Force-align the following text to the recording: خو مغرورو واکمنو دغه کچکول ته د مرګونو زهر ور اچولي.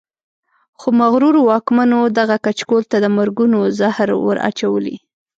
خو 0.79 0.87
مغرورو 1.01 1.39
واکمنو 1.51 1.99
دغه 2.19 2.35
کچکول 2.45 2.83
ته 2.91 2.97
د 3.03 3.05
مرګونو 3.17 3.59
زهر 3.79 4.09
ور 4.25 4.37
اچولي. 4.49 4.95